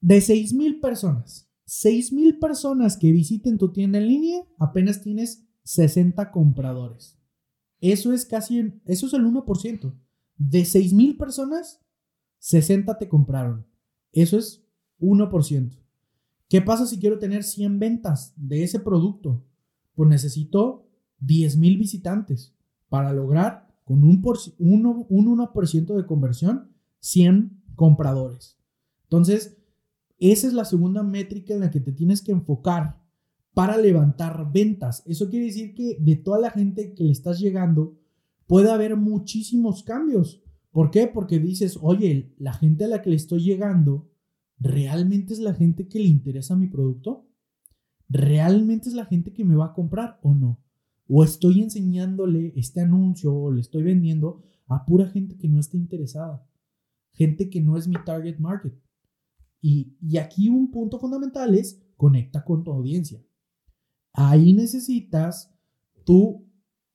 de 0.00 0.20
6 0.20 0.52
mil 0.54 0.80
personas, 0.80 1.48
6 1.66 2.12
mil 2.12 2.40
personas 2.40 2.96
que 2.96 3.12
visiten 3.12 3.56
tu 3.56 3.70
tienda 3.70 3.98
en 3.98 4.08
línea, 4.08 4.42
apenas 4.58 5.00
tienes 5.00 5.46
60 5.62 6.32
compradores. 6.32 7.16
Eso 7.80 8.12
es 8.12 8.26
casi, 8.26 8.80
eso 8.84 9.06
es 9.06 9.12
el 9.12 9.24
1%. 9.24 9.94
De 10.36 10.64
6 10.64 10.92
mil 10.92 11.16
personas, 11.16 11.80
60 12.40 12.98
te 12.98 13.08
compraron. 13.08 13.66
Eso 14.12 14.36
es 14.36 14.64
1%. 15.00 15.78
¿Qué 16.48 16.60
pasa 16.60 16.84
si 16.86 16.98
quiero 16.98 17.20
tener 17.20 17.44
100 17.44 17.78
ventas 17.78 18.34
de 18.36 18.64
ese 18.64 18.80
producto? 18.80 19.44
Pues 19.94 20.08
necesito 20.08 20.88
10 21.20 21.56
mil 21.58 21.78
visitantes 21.78 22.52
para 22.88 23.12
lograr 23.12 23.68
con 23.84 24.02
un, 24.02 24.20
por, 24.20 24.38
un 24.58 24.82
1% 24.82 25.96
de 25.96 26.06
conversión 26.06 26.72
100 26.98 27.62
compradores. 27.76 28.58
Entonces, 29.04 29.58
esa 30.18 30.46
es 30.46 30.52
la 30.52 30.64
segunda 30.64 31.02
métrica 31.02 31.54
en 31.54 31.60
la 31.60 31.70
que 31.70 31.80
te 31.80 31.92
tienes 31.92 32.20
que 32.20 32.32
enfocar 32.32 33.00
para 33.54 33.76
levantar 33.76 34.50
ventas. 34.52 35.02
Eso 35.06 35.28
quiere 35.28 35.46
decir 35.46 35.74
que 35.74 35.96
de 36.00 36.16
toda 36.16 36.38
la 36.38 36.50
gente 36.50 36.94
que 36.94 37.04
le 37.04 37.12
estás 37.12 37.40
llegando, 37.40 37.98
puede 38.46 38.70
haber 38.70 38.96
muchísimos 38.96 39.82
cambios. 39.82 40.42
¿Por 40.70 40.90
qué? 40.90 41.06
Porque 41.06 41.38
dices, 41.38 41.78
oye, 41.80 42.34
la 42.38 42.52
gente 42.52 42.84
a 42.84 42.88
la 42.88 43.02
que 43.02 43.10
le 43.10 43.16
estoy 43.16 43.40
llegando 43.40 44.10
¿realmente 44.60 45.32
es 45.32 45.40
la 45.40 45.54
gente 45.54 45.88
que 45.88 45.98
le 45.98 46.08
interesa 46.08 46.54
mi 46.54 46.68
producto? 46.68 47.26
¿Realmente 48.08 48.88
es 48.88 48.94
la 48.94 49.06
gente 49.06 49.32
que 49.32 49.44
me 49.44 49.56
va 49.56 49.66
a 49.66 49.72
comprar 49.72 50.20
o 50.22 50.34
no? 50.34 50.62
¿O 51.08 51.24
estoy 51.24 51.62
enseñándole 51.62 52.52
este 52.54 52.80
anuncio 52.80 53.34
o 53.34 53.50
le 53.50 53.62
estoy 53.62 53.82
vendiendo 53.82 54.42
a 54.66 54.84
pura 54.84 55.08
gente 55.08 55.36
que 55.36 55.48
no 55.48 55.58
está 55.58 55.76
interesada? 55.76 56.46
Gente 57.12 57.48
que 57.48 57.60
no 57.60 57.76
es 57.76 57.88
mi 57.88 57.96
target 58.04 58.38
market. 58.38 58.78
Y, 59.60 59.96
y 60.00 60.18
aquí 60.18 60.48
un 60.48 60.70
punto 60.70 61.00
fundamental 61.00 61.54
es 61.54 61.82
conecta 61.96 62.44
con 62.44 62.62
tu 62.62 62.70
audiencia. 62.70 63.20
ahí 64.12 64.52
necesitas 64.52 65.52
tú 66.04 66.46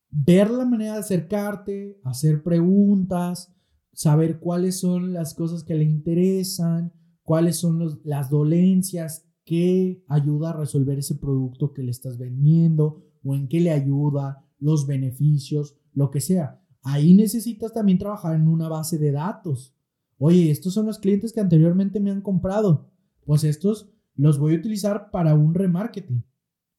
ver 0.09 0.49
la 0.49 0.65
manera 0.65 0.93
de 0.93 0.99
acercarte, 0.99 1.99
hacer 2.03 2.43
preguntas, 2.43 3.54
saber 3.95 4.39
cuáles 4.39 4.79
son 4.79 5.13
las 5.13 5.33
cosas 5.33 5.63
que 5.63 5.73
le 5.73 5.85
interesan, 5.85 6.93
cuáles 7.23 7.55
son 7.55 7.99
las 8.03 8.29
dolencias, 8.29 9.27
qué 9.45 10.03
ayuda 10.07 10.51
a 10.51 10.57
resolver 10.57 10.99
ese 10.99 11.15
producto 11.15 11.73
que 11.73 11.81
le 11.81 11.91
estás 11.91 12.17
vendiendo 12.17 13.03
o 13.23 13.33
en 13.33 13.47
qué 13.47 13.59
le 13.59 13.71
ayuda, 13.71 14.45
los 14.59 14.85
beneficios, 14.85 15.75
lo 15.93 16.11
que 16.11 16.21
sea. 16.21 16.61
Ahí 16.83 17.15
necesitas 17.15 17.73
también 17.73 17.97
trabajar 17.97 18.35
en 18.35 18.47
una 18.47 18.69
base 18.69 18.99
de 18.99 19.11
datos. 19.11 19.75
Oye, 20.17 20.51
estos 20.51 20.73
son 20.73 20.85
los 20.85 20.99
clientes 20.99 21.33
que 21.33 21.39
anteriormente 21.39 21.99
me 21.99 22.11
han 22.11 22.21
comprado. 22.21 22.91
Pues 23.25 23.43
estos 23.43 23.89
los 24.15 24.37
voy 24.37 24.55
a 24.55 24.57
utilizar 24.59 25.09
para 25.09 25.35
un 25.35 25.53
remarketing. 25.53 26.23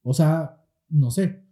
O 0.03 0.15
sea, 0.15 0.65
no 0.89 1.11
sé, 1.11 1.45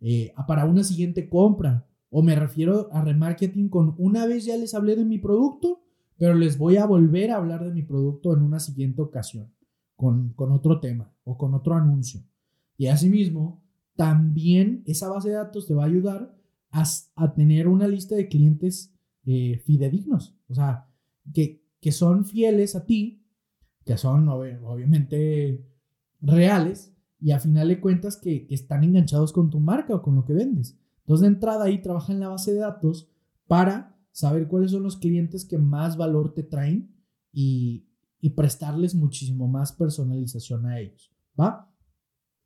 eh, 0.00 0.32
para 0.46 0.66
una 0.66 0.84
siguiente 0.84 1.28
compra. 1.28 1.88
O 2.14 2.22
me 2.22 2.36
refiero 2.36 2.88
a 2.92 3.02
remarketing 3.02 3.70
con 3.70 3.94
una 3.96 4.26
vez 4.26 4.44
ya 4.44 4.56
les 4.56 4.74
hablé 4.74 4.96
de 4.96 5.04
mi 5.04 5.18
producto, 5.18 5.82
pero 6.18 6.34
les 6.34 6.58
voy 6.58 6.76
a 6.76 6.84
volver 6.84 7.30
a 7.30 7.36
hablar 7.36 7.64
de 7.64 7.72
mi 7.72 7.82
producto 7.82 8.34
en 8.34 8.42
una 8.42 8.60
siguiente 8.60 9.00
ocasión, 9.00 9.50
con, 9.96 10.34
con 10.34 10.52
otro 10.52 10.78
tema 10.78 11.10
o 11.24 11.38
con 11.38 11.54
otro 11.54 11.74
anuncio. 11.74 12.22
Y 12.76 12.88
asimismo, 12.88 13.64
también 13.96 14.82
esa 14.86 15.08
base 15.08 15.30
de 15.30 15.36
datos 15.36 15.66
te 15.66 15.74
va 15.74 15.84
a 15.84 15.86
ayudar 15.86 16.36
a, 16.70 16.84
a 17.16 17.34
tener 17.34 17.66
una 17.66 17.88
lista 17.88 18.14
de 18.14 18.28
clientes 18.28 18.94
eh, 19.24 19.62
fidedignos, 19.64 20.36
o 20.48 20.54
sea, 20.54 20.88
que, 21.32 21.64
que 21.80 21.92
son 21.92 22.26
fieles 22.26 22.76
a 22.76 22.84
ti, 22.84 23.24
que 23.86 23.96
son 23.96 24.28
obviamente 24.28 25.64
reales 26.20 26.92
y 27.20 27.30
a 27.30 27.38
final 27.38 27.68
de 27.68 27.80
cuentas 27.80 28.16
que, 28.16 28.46
están 28.50 28.84
enganchados 28.84 29.32
con 29.32 29.48
tu 29.48 29.60
marca 29.60 29.94
o 29.94 30.02
con 30.02 30.16
lo 30.16 30.24
que 30.24 30.32
vendes. 30.32 30.78
Entonces, 31.02 31.22
de 31.22 31.34
entrada 31.34 31.64
ahí 31.64 31.82
trabaja 31.82 32.12
en 32.12 32.20
la 32.20 32.28
base 32.28 32.52
de 32.52 32.60
datos 32.60 33.08
para 33.46 33.98
saber 34.12 34.46
cuáles 34.48 34.70
son 34.70 34.82
los 34.82 34.96
clientes 34.96 35.44
que 35.44 35.58
más 35.58 35.96
valor 35.96 36.32
te 36.34 36.42
traen 36.42 36.94
y, 37.32 37.88
prestarles 38.36 38.94
muchísimo 38.94 39.48
más 39.48 39.72
personalización 39.72 40.64
a 40.66 40.78
ellos, 40.78 41.12
¿va? 41.38 41.68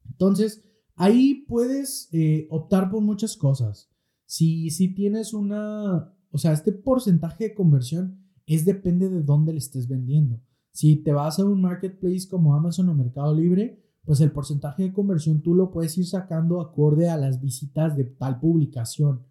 Entonces, 0.08 0.64
ahí 0.94 1.44
puedes 1.46 2.08
eh, 2.12 2.46
optar 2.50 2.90
por 2.90 3.02
muchas 3.02 3.36
cosas. 3.36 3.90
Si, 4.24 4.70
si 4.70 4.94
tienes 4.94 5.34
una, 5.34 6.14
o 6.30 6.38
sea, 6.38 6.52
este 6.52 6.72
porcentaje 6.72 7.48
de 7.48 7.54
conversión 7.54 8.26
es 8.46 8.64
depende 8.64 9.10
de 9.10 9.22
dónde 9.22 9.52
le 9.52 9.58
estés 9.58 9.86
vendiendo. 9.86 10.40
Si 10.72 10.96
te 10.96 11.12
vas 11.12 11.38
a 11.38 11.44
un 11.44 11.60
marketplace 11.60 12.26
como 12.28 12.54
Amazon 12.54 12.88
o 12.88 12.94
Mercado 12.94 13.34
Libre, 13.34 13.85
pues 14.06 14.20
el 14.20 14.30
porcentaje 14.30 14.84
de 14.84 14.92
conversión 14.92 15.42
tú 15.42 15.54
lo 15.54 15.72
puedes 15.72 15.98
ir 15.98 16.06
sacando 16.06 16.60
acorde 16.60 17.10
a 17.10 17.16
las 17.16 17.40
visitas 17.40 17.96
de 17.96 18.04
tal 18.04 18.38
publicación. 18.38 19.22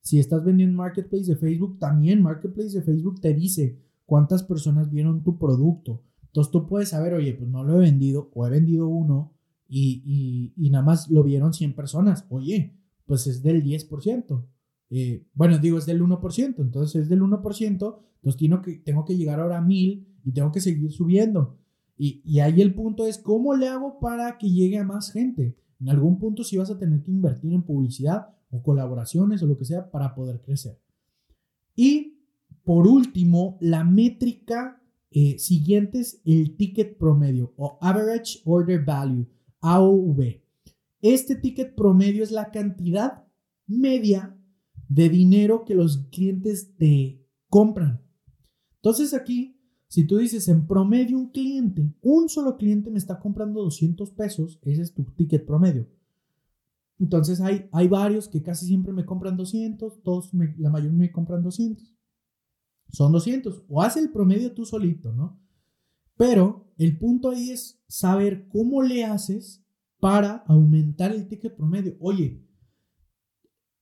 Si 0.00 0.18
estás 0.18 0.42
vendiendo 0.42 0.76
Marketplace 0.76 1.26
de 1.26 1.36
Facebook, 1.36 1.78
también 1.78 2.22
Marketplace 2.22 2.70
de 2.70 2.82
Facebook 2.82 3.20
te 3.20 3.34
dice 3.34 3.78
cuántas 4.06 4.42
personas 4.42 4.90
vieron 4.90 5.22
tu 5.22 5.38
producto. 5.38 6.02
Entonces 6.24 6.50
tú 6.50 6.66
puedes 6.66 6.88
saber, 6.88 7.12
oye, 7.12 7.34
pues 7.34 7.50
no 7.50 7.62
lo 7.62 7.76
he 7.76 7.80
vendido 7.80 8.30
o 8.34 8.46
he 8.46 8.50
vendido 8.50 8.88
uno 8.88 9.34
y, 9.68 10.54
nada 10.70 10.82
más 10.82 11.10
lo 11.10 11.22
vieron 11.22 11.52
100 11.52 11.74
personas. 11.74 12.24
Oye, 12.30 12.74
pues 13.04 13.26
es 13.26 13.42
del 13.42 13.62
10%. 13.62 14.44
Eh, 14.90 15.26
bueno, 15.34 15.58
digo, 15.58 15.76
es 15.76 15.84
del 15.84 16.02
1%, 16.02 16.54
entonces 16.58 17.02
es 17.02 17.08
del 17.08 17.20
1%, 17.20 17.62
entonces 17.62 18.36
tengo 18.38 18.62
que, 18.62 18.72
tengo 18.78 19.04
que 19.04 19.16
llegar 19.16 19.40
ahora 19.40 19.58
a 19.58 19.62
1000 19.62 20.06
y 20.24 20.32
tengo 20.32 20.50
que 20.52 20.60
seguir 20.60 20.90
subiendo. 20.90 21.58
Y, 21.96 22.40
ahí 22.40 22.60
el 22.60 22.74
punto 22.74 23.06
es, 23.06 23.18
¿cómo 23.18 23.54
le 23.54 23.68
hago 23.68 24.00
para 24.00 24.38
que 24.38 24.50
llegue 24.50 24.78
a 24.78 24.84
más 24.84 25.12
gente? 25.12 25.56
En 25.80 25.88
algún 25.88 26.18
punto 26.18 26.42
sí 26.42 26.56
vas 26.56 26.70
a 26.70 26.78
tener 26.78 27.02
que 27.02 27.10
invertir 27.10 27.52
en 27.52 27.62
publicidad 27.62 28.28
o 28.50 28.62
colaboraciones 28.62 29.42
o 29.42 29.46
lo 29.46 29.56
que 29.56 29.64
sea 29.64 29.90
para 29.90 30.14
poder 30.14 30.40
crecer. 30.40 30.78
Y 31.76 32.18
por 32.64 32.86
último, 32.86 33.56
la 33.60 33.84
métrica 33.84 34.80
eh, 35.10 35.38
siguiente 35.38 36.00
es 36.00 36.20
el 36.24 36.56
ticket 36.56 36.96
promedio 36.96 37.52
o 37.56 37.78
Average 37.80 38.40
Order 38.44 38.84
Value, 38.84 39.26
AOV. 39.60 40.40
Este 41.00 41.36
ticket 41.36 41.74
promedio 41.74 42.22
es 42.22 42.30
la 42.30 42.50
cantidad 42.50 43.24
media 43.66 44.36
de 44.88 45.08
dinero 45.08 45.64
que 45.64 45.74
los 45.74 46.06
clientes 46.10 46.74
te 46.76 47.20
compran. 47.48 48.00
Entonces 48.76 49.14
aquí 49.14 49.61
si 49.92 50.04
tú 50.04 50.16
dices 50.16 50.48
en 50.48 50.66
promedio 50.66 51.18
un 51.18 51.28
cliente, 51.28 51.86
un 52.00 52.30
solo 52.30 52.56
cliente 52.56 52.90
me 52.90 52.96
está 52.96 53.20
comprando 53.20 53.62
200 53.62 54.10
pesos, 54.12 54.58
ese 54.62 54.80
es 54.80 54.94
tu 54.94 55.04
ticket 55.04 55.44
promedio. 55.44 55.86
Entonces 56.98 57.42
hay, 57.42 57.68
hay 57.72 57.88
varios 57.88 58.26
que 58.26 58.42
casi 58.42 58.64
siempre 58.64 58.94
me 58.94 59.04
compran 59.04 59.36
200, 59.36 60.02
todos 60.02 60.30
la 60.56 60.70
mayoría 60.70 60.96
me 60.96 61.12
compran 61.12 61.42
200. 61.42 61.94
Son 62.88 63.12
200. 63.12 63.64
O 63.68 63.82
haz 63.82 63.98
el 63.98 64.10
promedio 64.10 64.54
tú 64.54 64.64
solito, 64.64 65.12
¿no? 65.12 65.38
Pero 66.16 66.72
el 66.78 66.98
punto 66.98 67.28
ahí 67.28 67.50
es 67.50 67.84
saber 67.86 68.48
cómo 68.48 68.82
le 68.82 69.04
haces 69.04 69.62
para 70.00 70.36
aumentar 70.46 71.12
el 71.12 71.28
ticket 71.28 71.54
promedio. 71.54 71.98
Oye, 72.00 72.42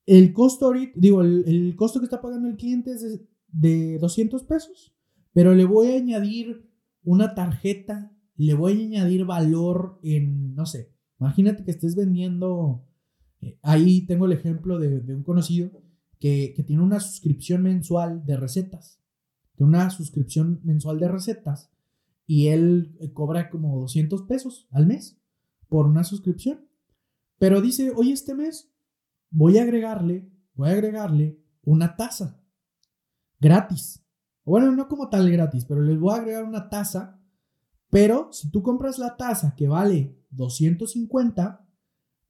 el 0.06 0.32
costo 0.32 0.72
digo, 0.96 1.22
el, 1.22 1.76
costo 1.76 2.00
que 2.00 2.06
está 2.06 2.20
pagando 2.20 2.48
el 2.48 2.56
cliente 2.56 2.90
es 2.90 3.00
de, 3.00 3.28
de 3.46 3.98
200 4.00 4.42
pesos 4.42 4.92
pero 5.32 5.54
le 5.54 5.64
voy 5.64 5.92
a 5.92 5.96
añadir 5.96 6.68
una 7.02 7.34
tarjeta, 7.34 8.12
le 8.36 8.54
voy 8.54 8.72
a 8.72 8.86
añadir 8.86 9.24
valor 9.24 9.98
en, 10.02 10.54
no 10.54 10.66
sé, 10.66 10.92
imagínate 11.18 11.64
que 11.64 11.70
estés 11.70 11.94
vendiendo, 11.94 12.86
eh, 13.40 13.58
ahí 13.62 14.06
tengo 14.06 14.26
el 14.26 14.32
ejemplo 14.32 14.78
de, 14.78 15.14
un 15.14 15.22
conocido 15.22 15.70
que, 16.18 16.54
tiene 16.66 16.82
una 16.82 17.00
suscripción 17.00 17.62
mensual 17.62 18.24
de 18.26 18.36
recetas, 18.36 19.00
de 19.56 19.64
una 19.64 19.90
suscripción 19.90 20.60
mensual 20.64 20.98
de 20.98 21.08
recetas, 21.08 21.70
y 22.26 22.48
él 22.48 22.96
eh, 23.00 23.12
cobra 23.12 23.50
como 23.50 23.80
200 23.80 24.22
pesos 24.22 24.68
al 24.70 24.86
mes 24.86 25.20
por 25.68 25.86
una 25.86 26.04
suscripción. 26.04 26.66
Pero 27.38 27.60
dice, 27.60 27.92
oye, 27.96 28.12
este 28.12 28.34
mes 28.34 28.70
voy 29.30 29.58
a 29.58 29.62
agregarle, 29.62 30.28
voy 30.54 30.68
a 30.68 30.72
agregarle 30.72 31.40
una 31.62 31.96
taza 31.96 32.40
gratis 33.40 34.04
bueno, 34.44 34.72
no 34.72 34.88
como 34.88 35.08
tal 35.08 35.30
gratis, 35.30 35.64
pero 35.64 35.80
les 35.82 35.98
voy 35.98 36.14
a 36.14 36.18
agregar 36.18 36.44
una 36.44 36.68
tasa. 36.68 37.20
Pero 37.90 38.32
si 38.32 38.50
tú 38.50 38.62
compras 38.62 38.98
la 38.98 39.16
tasa 39.16 39.54
que 39.56 39.68
vale 39.68 40.16
250, 40.30 41.66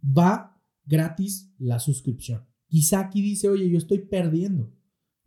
va 0.03 0.61
gratis 0.85 1.53
la 1.59 1.79
suscripción. 1.79 2.47
Quizá 2.67 3.01
aquí 3.01 3.21
dice, 3.21 3.49
oye, 3.49 3.69
yo 3.69 3.79
estoy 3.79 3.99
perdiendo. 3.99 4.73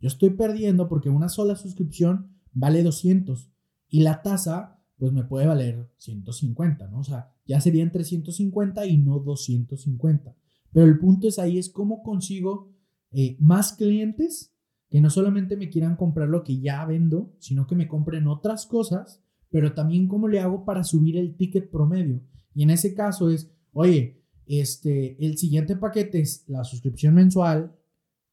Yo 0.00 0.08
estoy 0.08 0.30
perdiendo 0.30 0.88
porque 0.88 1.08
una 1.08 1.28
sola 1.28 1.56
suscripción 1.56 2.34
vale 2.52 2.82
200 2.82 3.50
y 3.88 4.00
la 4.00 4.22
tasa 4.22 4.80
pues 4.96 5.12
me 5.12 5.24
puede 5.24 5.46
valer 5.46 5.90
150, 5.98 6.88
¿no? 6.88 7.00
O 7.00 7.04
sea, 7.04 7.32
ya 7.46 7.60
serían 7.60 7.90
350 7.90 8.86
y 8.86 8.98
no 8.98 9.18
250. 9.18 10.36
Pero 10.72 10.86
el 10.86 10.98
punto 10.98 11.28
es 11.28 11.38
ahí, 11.38 11.58
es 11.58 11.68
cómo 11.68 12.02
consigo 12.02 12.72
eh, 13.10 13.36
más 13.40 13.72
clientes 13.72 14.53
que 14.90 15.00
no 15.00 15.10
solamente 15.10 15.56
me 15.56 15.70
quieran 15.70 15.96
comprar 15.96 16.28
lo 16.28 16.44
que 16.44 16.60
ya 16.60 16.84
vendo, 16.84 17.34
sino 17.38 17.66
que 17.66 17.74
me 17.74 17.88
compren 17.88 18.26
otras 18.26 18.66
cosas, 18.66 19.22
pero 19.50 19.74
también 19.74 20.08
cómo 20.08 20.28
le 20.28 20.40
hago 20.40 20.64
para 20.64 20.84
subir 20.84 21.16
el 21.16 21.36
ticket 21.36 21.70
promedio. 21.70 22.20
Y 22.54 22.62
en 22.62 22.70
ese 22.70 22.94
caso 22.94 23.30
es, 23.30 23.52
oye, 23.72 24.24
este, 24.46 25.24
el 25.24 25.38
siguiente 25.38 25.76
paquete 25.76 26.20
es 26.20 26.44
la 26.48 26.64
suscripción 26.64 27.14
mensual, 27.14 27.76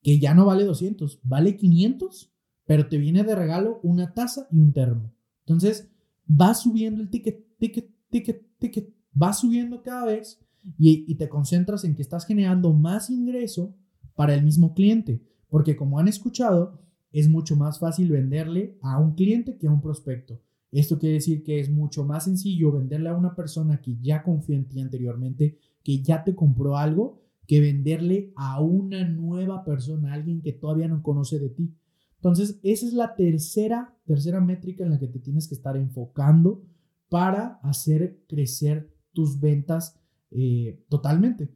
que 0.02 0.20
ya 0.20 0.34
no 0.34 0.46
vale 0.46 0.64
200, 0.66 1.20
vale 1.24 1.58
500, 1.58 2.34
pero 2.66 2.88
te 2.88 2.98
viene 2.98 3.24
de 3.24 3.36
regalo 3.36 3.80
una 3.84 4.14
taza 4.14 4.48
y 4.52 4.60
un 4.60 4.74
termo. 4.74 5.14
Entonces, 5.46 5.92
va 6.30 6.54
subiendo 6.54 7.02
el 7.02 7.10
ticket, 7.10 7.58
ticket, 7.58 7.90
ticket, 8.10 8.58
ticket, 8.58 8.94
va 9.20 9.34
subiendo 9.34 9.82
cada 9.84 10.06
vez 10.06 10.40
y, 10.78 11.06
y 11.12 11.16
te 11.16 11.30
concentras 11.30 11.84
en 11.84 11.96
que 11.96 12.02
estás 12.02 12.26
generando 12.26 12.74
más 12.74 13.10
ingreso 13.10 13.76
para 14.16 14.34
el 14.34 14.44
mismo 14.44 14.74
cliente. 14.74 15.22
Porque 15.52 15.76
como 15.76 16.00
han 16.00 16.08
escuchado, 16.08 16.80
es 17.12 17.28
mucho 17.28 17.58
más 17.58 17.78
fácil 17.78 18.10
venderle 18.10 18.78
a 18.82 18.98
un 18.98 19.16
cliente 19.16 19.58
que 19.58 19.68
a 19.68 19.72
un 19.72 19.82
prospecto. 19.82 20.40
Esto 20.72 20.98
quiere 20.98 21.16
decir 21.16 21.44
que 21.44 21.60
es 21.60 21.70
mucho 21.70 22.06
más 22.06 22.24
sencillo 22.24 22.72
venderle 22.72 23.10
a 23.10 23.18
una 23.18 23.36
persona 23.36 23.82
que 23.82 23.98
ya 24.02 24.24
confía 24.24 24.56
en 24.56 24.70
ti 24.70 24.80
anteriormente, 24.80 25.58
que 25.84 26.02
ya 26.02 26.24
te 26.24 26.34
compró 26.34 26.78
algo, 26.78 27.22
que 27.48 27.60
venderle 27.60 28.32
a 28.38 28.62
una 28.62 29.06
nueva 29.06 29.66
persona, 29.66 30.14
alguien 30.14 30.42
que 30.42 30.54
todavía 30.54 30.88
no 30.88 31.04
conoce 31.04 31.38
de 31.38 31.50
ti. 31.50 31.76
Entonces, 32.16 32.58
esa 32.64 32.86
es 32.86 32.94
la 32.94 33.14
tercera, 33.16 33.94
tercera 34.06 34.40
métrica 34.40 34.86
en 34.86 34.92
la 34.92 35.00
que 35.00 35.08
te 35.08 35.20
tienes 35.20 35.50
que 35.50 35.56
estar 35.56 35.76
enfocando 35.76 36.64
para 37.10 37.60
hacer 37.64 38.24
crecer 38.30 38.90
tus 39.12 39.42
ventas 39.42 40.00
eh, 40.30 40.80
totalmente. 40.88 41.50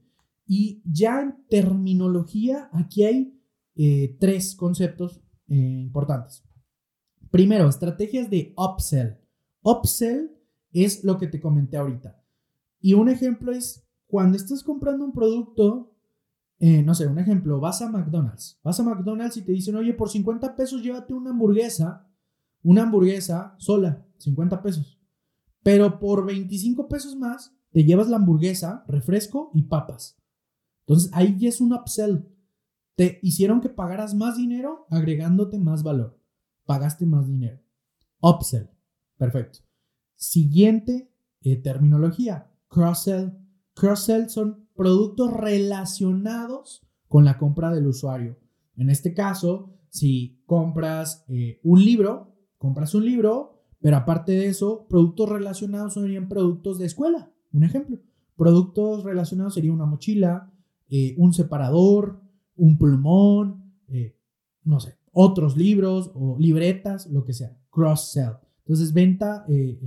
Y 0.46 0.82
ya 0.84 1.22
en 1.22 1.36
terminología, 1.48 2.70
aquí 2.74 3.06
hay 3.06 3.35
eh, 3.76 4.16
tres 4.20 4.56
conceptos 4.56 5.22
eh, 5.48 5.56
importantes. 5.56 6.44
Primero, 7.30 7.68
estrategias 7.68 8.30
de 8.30 8.54
upsell. 8.58 9.18
Upsell 9.62 10.32
es 10.72 11.04
lo 11.04 11.18
que 11.18 11.28
te 11.28 11.40
comenté 11.40 11.78
ahorita. 11.78 12.22
Y 12.80 12.94
un 12.94 13.10
ejemplo 13.10 13.52
es 13.52 13.86
cuando 14.08 14.38
estás 14.38 14.64
comprando 14.64 15.06
un 15.06 15.12
producto, 15.12 15.94
eh, 16.60 16.84
no 16.84 16.96
sé, 16.96 17.08
un 17.08 17.20
ejemplo, 17.20 17.60
vas 17.60 17.82
a 17.82 17.90
McDonald's, 17.90 18.60
vas 18.64 18.80
a 18.80 18.84
McDonald's 18.84 19.38
y 19.38 19.42
te 19.42 19.52
dicen, 19.52 19.76
oye, 19.76 19.94
por 19.94 20.10
50 20.10 20.56
pesos 20.56 20.82
llévate 20.82 21.14
una 21.14 21.32
hamburguesa, 21.32 22.08
una 22.64 22.84
hamburguesa 22.84 23.56
sola, 23.58 24.06
50 24.18 24.62
pesos. 24.62 25.00
Pero 25.64 26.00
por 26.00 26.26
25 26.26 26.88
pesos 26.88 27.16
más, 27.16 27.54
te 27.72 27.84
llevas 27.84 28.08
la 28.08 28.18
hamburguesa, 28.18 28.86
refresco 28.88 29.52
y 29.54 29.64
papas. 29.64 30.18
Entonces 30.88 31.10
ahí 31.14 31.46
es 31.46 31.60
un 31.60 31.74
upsell. 31.74 32.24
Te 32.96 33.20
hicieron 33.22 33.62
que 33.62 33.70
pagaras 33.70 34.16
más 34.16 34.38
dinero 34.38 34.88
agregándote 34.90 35.60
más 35.60 35.84
valor. 35.84 36.20
Pagaste 36.66 37.06
más 37.06 37.28
dinero. 37.28 37.60
Upsell. 38.22 38.70
Perfecto. 39.18 39.60
Siguiente 40.16 41.12
eh, 41.42 41.58
terminología. 41.58 42.52
Cross-sell. 42.70 43.34
Cross-sell 43.74 44.30
son 44.30 44.68
productos 44.76 45.34
relacionados 45.34 46.86
con 47.08 47.26
la 47.26 47.38
compra 47.38 47.74
del 47.74 47.88
usuario. 47.88 48.38
En 48.78 48.90
este 48.90 49.14
caso, 49.14 49.78
si 49.90 50.42
compras 50.46 51.26
eh, 51.28 51.60
un 51.64 51.84
libro, 51.84 52.36
compras 52.58 52.96
un 52.96 53.06
libro, 53.06 53.64
pero 53.80 53.98
aparte 53.98 54.32
de 54.34 54.48
eso, 54.48 54.88
productos 54.90 55.30
relacionados 55.30 55.94
serían 55.94 56.28
productos 56.28 56.80
de 56.80 56.86
escuela. 56.86 57.32
Un 57.54 57.64
ejemplo, 57.64 58.00
productos 58.36 59.04
relacionados 59.04 59.54
sería 59.54 59.72
una 59.72 59.86
mochila, 59.86 60.52
eh, 60.90 61.16
un 61.18 61.34
separador, 61.34 62.22
un 62.56 62.78
plumón, 62.78 63.74
eh, 63.88 64.18
no 64.64 64.80
sé, 64.80 64.98
otros 65.12 65.56
libros 65.56 66.12
o 66.14 66.38
libretas, 66.40 67.08
lo 67.08 67.24
que 67.24 67.34
sea, 67.34 67.58
cross-sell. 67.70 68.38
Entonces, 68.60 68.94
venta 68.94 69.46
eh, 69.48 69.80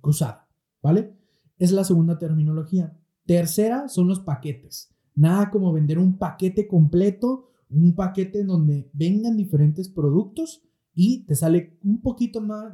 cruzada, 0.00 0.48
¿vale? 0.82 1.12
Es 1.58 1.72
la 1.72 1.84
segunda 1.84 2.18
terminología. 2.18 2.96
Tercera 3.26 3.88
son 3.88 4.08
los 4.08 4.20
paquetes. 4.20 4.94
Nada 5.14 5.50
como 5.50 5.72
vender 5.72 5.98
un 5.98 6.16
paquete 6.16 6.66
completo, 6.66 7.50
un 7.70 7.94
paquete 7.94 8.40
en 8.40 8.46
donde 8.46 8.90
vengan 8.92 9.36
diferentes 9.36 9.88
productos 9.88 10.62
y 10.94 11.24
te 11.26 11.34
sale 11.34 11.78
un 11.84 12.00
poquito 12.00 12.40
más, 12.40 12.72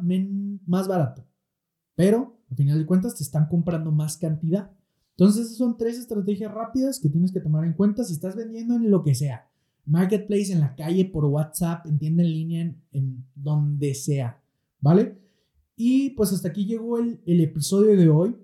más 0.66 0.88
barato. 0.88 1.26
Pero 1.94 2.38
al 2.50 2.56
final 2.56 2.78
de 2.78 2.86
cuentas 2.86 3.16
te 3.16 3.22
están 3.22 3.48
comprando 3.48 3.90
más 3.92 4.16
cantidad. 4.16 4.70
Entonces, 5.16 5.56
son 5.56 5.76
tres 5.76 5.98
estrategias 5.98 6.52
rápidas 6.52 6.98
que 6.98 7.08
tienes 7.08 7.32
que 7.32 7.40
tomar 7.40 7.64
en 7.64 7.74
cuenta 7.74 8.04
si 8.04 8.14
estás 8.14 8.34
vendiendo 8.34 8.74
en 8.74 8.90
lo 8.90 9.02
que 9.02 9.14
sea. 9.14 9.48
Marketplace, 9.86 10.52
en 10.52 10.60
la 10.60 10.74
calle, 10.74 11.04
por 11.04 11.24
WhatsApp, 11.26 11.86
en 11.86 11.98
tienda 11.98 12.22
en 12.22 12.30
línea, 12.30 12.74
en, 12.92 13.24
donde 13.34 13.94
sea. 13.94 14.42
¿Vale? 14.80 15.18
Y 15.76 16.10
pues 16.10 16.32
hasta 16.32 16.48
aquí 16.48 16.66
llegó 16.66 16.98
el, 16.98 17.20
el 17.26 17.40
episodio 17.40 17.96
de 17.96 18.08
hoy, 18.08 18.36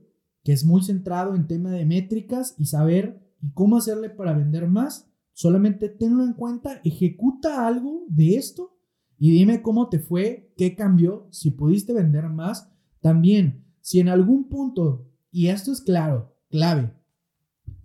que 0.45 0.53
es 0.53 0.65
muy 0.65 0.83
centrado 0.83 1.35
en 1.35 1.47
tema 1.47 1.71
de 1.71 1.85
métricas 1.85 2.55
y 2.59 2.67
saber 2.67 3.21
y 3.43 3.51
cómo 3.53 3.77
hacerle 3.77 4.11
para 4.11 4.33
vender 4.33 4.69
más. 4.69 5.09
Solamente 5.33 5.89
tenlo 5.89 6.25
en 6.25 6.35
cuenta, 6.35 6.81
ejecuta 6.85 7.67
algo 7.67 8.05
de 8.09 8.37
esto 8.37 8.77
y 9.19 9.31
dime 9.33 9.63
cómo 9.63 9.89
te 9.89 9.99
fue, 9.99 10.53
qué 10.57 10.75
cambió, 10.75 11.27
si 11.31 11.51
pudiste 11.51 11.93
vender 11.93 12.29
más. 12.29 12.71
También 13.01 13.65
si 13.81 14.01
en 14.01 14.09
algún 14.09 14.49
punto, 14.49 15.07
y 15.33 15.49
esto 15.49 15.73
es 15.73 15.81
claro, 15.81 16.35
clave, 16.51 16.93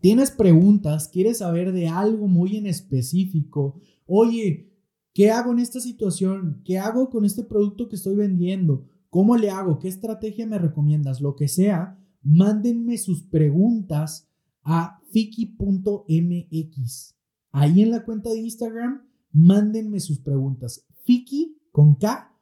tienes 0.01 0.31
preguntas, 0.31 1.07
quieres 1.07 1.37
saber 1.37 1.71
de 1.71 1.87
algo 1.87 2.27
muy 2.27 2.57
en 2.57 2.67
específico, 2.67 3.79
oye, 4.05 4.71
¿qué 5.13 5.31
hago 5.31 5.51
en 5.51 5.59
esta 5.59 5.79
situación? 5.79 6.61
¿Qué 6.65 6.77
hago 6.77 7.09
con 7.09 7.25
este 7.25 7.43
producto 7.43 7.87
que 7.87 7.95
estoy 7.95 8.15
vendiendo? 8.15 8.85
¿Cómo 9.09 9.37
le 9.37 9.49
hago? 9.49 9.79
¿Qué 9.79 9.87
estrategia 9.87 10.45
me 10.45 10.59
recomiendas? 10.59 11.21
Lo 11.21 11.35
que 11.35 11.47
sea, 11.47 11.97
mándenme 12.21 12.97
sus 12.97 13.23
preguntas 13.23 14.29
a 14.61 14.99
fiki.mx. 15.11 17.15
Ahí 17.51 17.81
en 17.81 17.91
la 17.91 18.03
cuenta 18.03 18.31
de 18.31 18.39
Instagram, 18.39 19.07
mándenme 19.31 20.01
sus 20.01 20.19
preguntas. 20.19 20.85
Fiki 21.05 21.61
con 21.71 21.95
K.mx. 21.95 22.33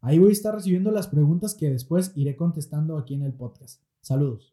Ahí 0.00 0.18
voy 0.18 0.28
a 0.28 0.32
estar 0.32 0.54
recibiendo 0.54 0.90
las 0.90 1.08
preguntas 1.08 1.54
que 1.54 1.70
después 1.70 2.12
iré 2.14 2.36
contestando 2.36 2.96
aquí 2.96 3.14
en 3.14 3.22
el 3.22 3.32
podcast. 3.32 3.82
Saludos. 4.10 4.52